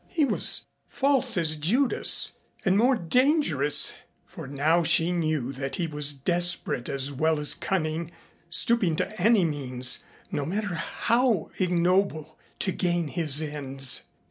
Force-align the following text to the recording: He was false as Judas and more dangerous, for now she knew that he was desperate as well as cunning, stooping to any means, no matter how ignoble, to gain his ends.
He 0.07 0.25
was 0.25 0.65
false 0.89 1.37
as 1.37 1.55
Judas 1.57 2.31
and 2.65 2.75
more 2.75 2.95
dangerous, 2.95 3.93
for 4.25 4.47
now 4.47 4.81
she 4.81 5.11
knew 5.11 5.51
that 5.53 5.75
he 5.75 5.85
was 5.85 6.11
desperate 6.11 6.89
as 6.89 7.11
well 7.13 7.39
as 7.39 7.53
cunning, 7.53 8.09
stooping 8.49 8.95
to 8.95 9.21
any 9.21 9.45
means, 9.45 10.03
no 10.31 10.43
matter 10.43 10.73
how 10.73 11.51
ignoble, 11.59 12.35
to 12.61 12.71
gain 12.71 13.09
his 13.09 13.43
ends. 13.43 14.05